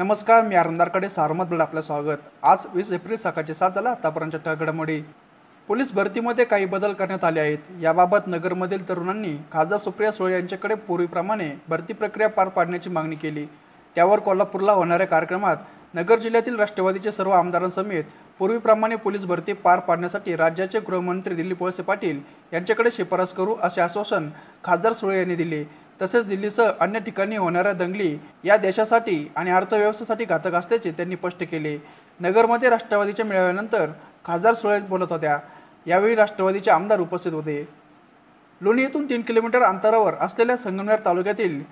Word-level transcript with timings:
नमस्कार 0.00 0.44
मी 0.44 0.54
आरंदारकडे 0.56 1.08
सारमतकडे 1.08 1.60
आपलं 1.60 1.80
स्वागत. 1.80 2.18
आज 2.42 2.64
वीस 2.74 2.90
एप्रिल 2.92 3.16
सकाळचे 3.20 3.54
सात 3.54 3.70
झाला 3.70 3.90
आतापर्यंतच्या 3.90 4.40
ठळक 4.44 5.02
पोलीस 5.68 5.92
भरतीमध्ये 5.94 6.44
काही 6.44 6.64
बदल 6.66 6.92
करण्यात 6.92 7.24
आले 7.24 7.40
आहेत. 7.40 7.58
याबाबत 7.80 8.26
नगरमधील 8.26 8.88
तरुणांनी 8.88 9.36
खासदार 9.52 9.78
सुप्रिया 9.78 10.12
सुळे 10.12 10.32
यांच्याकडे 10.34 10.74
पूर्वीप्रमाणे 10.86 11.50
भरती 11.68 11.92
प्रक्रिया 11.92 12.28
पार 12.28 12.48
पाडण्याची 12.48 12.90
मागणी 12.90 13.16
केली. 13.16 13.44
त्यावर 13.96 14.20
कोल्हापूरला 14.20 14.72
होणाऱ्या 14.72 15.06
कार्यक्रमात 15.06 15.56
नगर 15.94 16.18
जिल्ह्यातील 16.18 16.56
राष्ट्रवादीचे 16.58 17.12
सर्व 17.12 17.30
आमदारांसमेत 17.32 18.04
पूर्वीप्रमाणे 18.38 18.96
पोलीस 18.96 19.24
भरती 19.24 19.52
पार 19.54 19.80
पाडण्यासाठी 19.80 20.36
राज्याचे 20.36 20.80
गृहमंत्री 20.80 21.34
दिलीप 21.34 21.62
वळसे 21.62 21.82
पाटील 21.82 22.20
यांच्याकडे 22.52 22.90
शिफारस 22.92 23.32
करू 23.34 23.56
असे 23.62 23.80
आश्वासन 23.80 24.28
खासदार 24.64 24.92
सुळे 24.92 25.18
यांनी 25.18 25.36
दिले. 25.36 25.64
तसेच 26.00 26.26
दिल्लीसह 26.26 26.70
अन्य 26.80 26.98
ठिकाणी 26.98 27.36
होणाऱ्या 27.36 27.72
दंगली 27.72 28.16
या 28.44 28.56
देशासाठी 28.56 29.26
आणि 29.36 29.50
अर्थव्यवस्थेसाठी 29.50 30.24
घातक 30.24 30.54
असल्याचे 30.54 30.90
त्यांनी 30.90 31.16
स्पष्ट 31.16 31.42
केले. 31.50 31.76
नगरमध्ये 32.20 32.70
राष्ट्रवादीच्या 32.70 33.24
मेळाव्यानंतर 33.26 33.90
खासदार 34.26 34.54
सुळेत 34.54 34.82
बोलत 34.88 35.12
होत्या. 35.12 35.38
यावेळी 35.86 36.14
राष्ट्रवादीचे 36.14 36.70
आमदार 36.70 37.00
उपस्थित 37.00 37.32
होते. 37.32 37.62
लोणी 38.60 38.82
येथून 38.82 39.08
तीन 39.10 39.22
किलोमीटर 39.22 39.62
अंतरावर 39.62 40.14
असलेल्या 40.20 40.56
संगमनेर 40.56 40.98
तालुक्यातील 41.04 41.62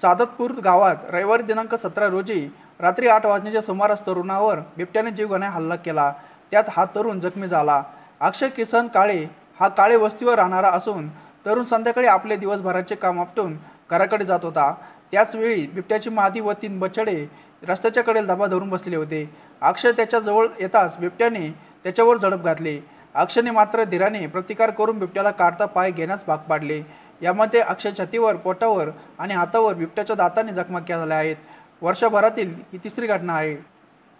सादतपूर 0.00 0.50
गावात 0.64 1.10
रविवारी 1.10 1.42
दिनांक 1.42 1.74
सतरा 1.74 2.06
रोजी 2.06 2.48
रात्री 2.80 3.08
आठ 3.08 3.26
वाजण्याच्या 3.26 3.62
सुमारास 3.62 4.06
तरुणावर 4.06 4.58
बिबट्याने 4.76 5.10
जीवघेण्या 5.10 5.48
हल्ला 5.50 5.76
केला. 5.76 6.12
त्यात 6.50 6.64
हा 6.68 6.84
तरुण 6.94 7.20
जखमी 7.20 7.46
झाला. 7.46 7.82
अक्षय 8.20 8.48
किसन 8.48 8.86
काळे 8.86 9.24
हा 9.60 9.68
काळे 9.68 9.96
वस्तीवर 9.96 10.34
राहणारा 10.34 10.68
असून 10.68 11.08
तरुण 11.46 11.64
संध्याकाळी 11.64 12.06
आपले 12.08 12.36
दिवसभराचे 12.36 12.94
काम 12.94 13.20
आपटून 13.20 13.56
घराकडे 13.90 14.24
जात 14.24 14.38
होता. 14.42 14.72
त्याचवेळी 15.12 15.66
बिबट्याची 15.66 16.10
मादी 16.10 16.40
व 16.40 16.52
तीन 16.52 16.78
बछडे 16.78 17.24
रस्त्याच्या 17.68 18.02
कडेला 18.02 18.34
दबा 18.34 18.46
धरून 18.46 18.68
बसले 18.68 18.96
होते. 18.96 19.30
अक्षय 19.60 19.92
त्याच्याजवळ 19.92 20.46
येताच 20.60 20.96
बिबट्याने 20.98 21.48
त्याच्यावर 21.84 22.16
झडप 22.16 22.44
घातली. 22.44 22.80
अक्षयने 23.14 23.50
मात्र 23.50 23.84
धीराने 23.84 24.26
प्रतिकार 24.26 24.70
करून 24.70 24.98
बिबट्याला 24.98 25.30
काढता 25.30 25.66
पाय 25.66 25.90
घेण्यास 25.90 26.24
भाग 26.26 26.38
पाडले. 26.38 26.82
यामध्ये 27.22 27.60
अक्षय 27.60 27.90
छातीवर 27.98 28.36
पोटावर 28.36 28.88
आणि 29.18 29.34
हातावर 29.34 29.74
बिबट्याच्या 29.74 30.16
दाताने 30.16 30.52
जखमा 30.52 30.80
झाल्या 30.88 31.18
आहेत. 31.18 31.36
वर्षभरातील 31.82 32.54
ही 32.72 32.78
तिसरी 32.84 33.06
घटना 33.06 33.34
आहे. 33.34 33.56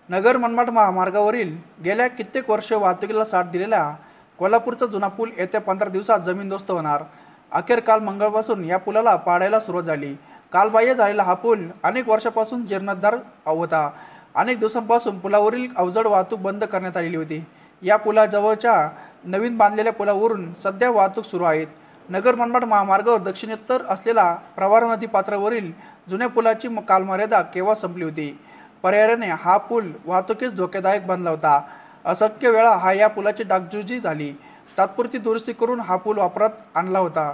नगर 0.08 0.36
मनमाड 0.36 0.70
महामार्गावरील 0.70 1.56
गेल्या 1.84 2.06
कित्येक 2.06 2.50
वर्ष 2.50 2.72
वाहतुकीला 2.72 3.24
साथ 3.24 3.44
दिलेल्या 3.44 3.94
कोल्हापूरचा 4.38 4.86
जुना 4.86 5.08
पूल 5.08 5.30
येत्या 5.38 5.60
पंधरा 5.60 5.88
दिवसात 5.88 6.20
जमीनदोस्त 6.20 6.70
होणार. 6.70 7.02
अखेर 7.52 7.80
काल 7.80 8.00
मंगळपासून 8.00 8.64
या 8.64 8.76
पुलाला 8.76 9.16
पाडायला 9.16 9.60
सुरुवात 9.60 9.84
झाली. 9.84 10.14
कालबाह्य 10.52 10.94
झालेला 10.94 11.22
हा 11.22 11.34
पूल 11.34 11.68
अनेक 11.82 12.08
वर्षापासून 12.08 12.66
जीर्णोद्धार 12.66 13.16
होता. 13.46 13.90
अनेक 14.34 14.58
दिवसांपासून 14.58 15.18
पुलावरील 15.18 15.66
अवजड 15.76 16.06
वाहतूक 16.06 16.38
बंद 16.38 16.64
करण्यात 16.64 16.96
आलेली 16.96 17.16
होती. 17.16 17.44
या 17.82 17.96
पुलाजवळच्या 17.96 18.88
नवीन 19.24 19.56
बांधलेल्या 19.56 19.92
पुलावरून 19.92 20.54
सध्या 20.54 20.90
वाहतूक 20.90 21.24
सुरू 21.24 21.44
आहेत. 21.44 21.66
नगर 22.08 22.34
मनमाड 22.34 22.64
महामार्गावर 22.64 23.18
दक्षिणोत्तर 23.18 23.82
असलेला 23.88 24.34
प्रवार 24.34 24.84
नदी 24.84 25.06
पात्रावरील 25.06 25.72
जुन्या 26.10 26.28
पुलाची 26.28 26.68
कालमर्यादा 26.88 27.42
केव्हा 27.42 27.74
संपली 27.74 28.04
होती? 28.04 28.38
पर्यायाने 28.82 29.26
हा 29.26 29.56
पूल 29.56 29.92
वाहतुकीस 30.06 30.52
धोकेदायक 30.52 31.06
बनला 31.06 31.30
होता. 31.30 31.60
असंख्य 32.04 32.50
वेळा 32.50 32.76
हा 32.76 32.92
या 32.92 33.08
पुलाची 33.08 33.42
डागजुजी 33.42 34.00
झाली. 34.00 34.32
तात्पुरती 34.78 35.18
दुरुस्ती 35.18 35.52
करून 35.52 35.80
हा 35.80 35.96
पूल 35.96 36.18
वापरात 36.18 36.50
आणला 36.74 36.98
होता. 36.98 37.32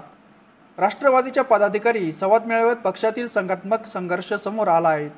राष्ट्रवादीच्या 0.79 1.45
पदाधिकारी 1.45 2.13
संवाद 2.13 2.47
मेळाव्यात 2.47 2.77
पक्षातील 2.77 3.27
संघात्मक 3.29 3.87
संघर्ष 3.87 4.33
समोर 4.35 4.69
आला 4.69 4.89
आहे. 4.89 5.09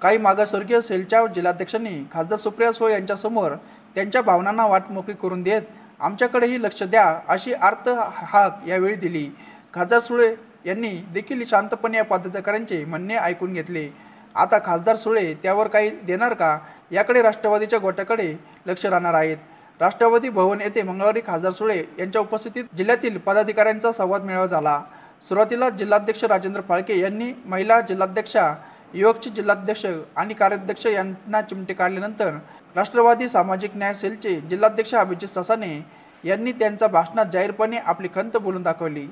काही 0.00 0.18
मागासवर्गीय 0.18 0.80
सेलच्या 0.80 1.26
जिल्हाध्यक्षांनी 1.26 2.02
खासदार 2.12 2.38
सुप्रिया 2.38 2.72
सुळे 2.72 2.92
यांच्यासमोर 2.92 3.54
त्यांच्या 3.94 4.22
भावनांना 4.22 4.66
वाट 4.66 4.90
मोकळी 4.90 5.14
करून 5.14 5.42
देत 5.42 5.62
आमच्याकडेही 6.00 6.62
लक्ष 6.62 6.82
द्या 6.82 7.04
अशी 7.28 7.52
अर्थ 7.52 7.88
हाक 7.88 8.68
यावेळी 8.68 8.94
दिली. 8.94 9.28
खासदार 9.74 10.00
सुळे 10.00 10.34
यांनी 10.66 10.88
देखील 11.12 11.42
शांतपणे 11.46 11.96
या 11.96 12.04
पदाधिकाऱ्यांचे 12.04 12.84
म्हणणे 12.84 13.16
ऐकून 13.16 13.52
घेतले. 13.52 13.88
आता 14.34 14.58
खासदार 14.64 14.96
सुळे 14.96 15.32
त्यावर 15.34 15.68
काही 15.68 15.90
देणार 15.90 16.34
का? 16.34 16.58
याकडे 16.90 17.22
राष्ट्रवादीच्या 17.22 17.78
गोट्याकडे 17.78 18.34
लक्ष 18.66 18.86
राहणार 18.86 19.14
आहेत. 19.14 19.36
राष्ट्रवादी 19.80 20.28
भवन 20.28 20.60
येथे 20.60 20.82
मंगळवारी 20.82 21.20
खासदार 21.26 21.52
सुळे 21.52 21.84
यांच्या 21.98 22.20
उपस्थितीत 22.20 22.64
जिल्ह्यातील 22.76 23.18
पदाधिकाऱ्यांचा 23.18 23.92
संवाद 23.92 24.22
मेळावा 24.22 24.46
झाला. 24.46 24.82
सुरुवातीला 25.28 25.68
जिल्हाध्यक्ष 25.70 26.24
राजेंद्र 26.24 26.60
फाळके 26.60 26.98
यांनी 26.98 27.32
महिला 27.44 27.80
जिल्हाध्यक्षा 27.80 28.54
युवकचे 28.94 29.30
जिल्हाध्यक्ष 29.30 29.86
आणि 30.16 30.34
कार्याध्यक्ष 30.34 30.86
यांना 30.86 31.40
चिमटे 31.42 31.74
काढल्यानंतर 31.74 32.38
राष्ट्रवादी 32.74 33.28
सामाजिक 33.28 33.76
न्याय 33.76 33.94
सेलचे 33.94 34.40
जिल्हाध्यक्ष 34.40 34.94
अभिजित 34.94 35.28
ससाने 35.28 35.86
यांनी 36.24 36.52
त्यांच्या 36.52 36.88
भाषणात 36.88 37.26
जाहीरपणे 37.32 37.76
आपली 37.76 38.08
खंत 38.14 38.36
बोलून 38.36 38.62
दाखवली. 38.62 39.06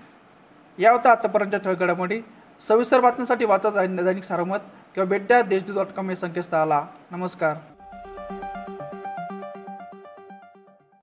या 0.78 0.92
होता 0.92 1.10
आतापर्यंतच्या 1.10 1.60
ठळगडामोडी 1.60 2.20
सविस्तर 2.68 3.00
बातम्यांसाठी 3.00 3.44
वाचत 3.44 3.78
दैनिक 3.78 4.24
सारमत 4.24 4.68
किंवा 4.94 5.08
भेट 5.08 5.26
द्या 5.26 5.42
देशदूत 5.42 5.74
डॉट 5.74 5.92
कॉम 5.96 6.10
या 6.10 6.16
संकेतस्थळाला. 6.16 6.86
नमस्कार. 7.10 7.56